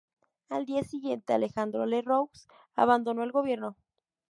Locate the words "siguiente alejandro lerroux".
0.83-2.31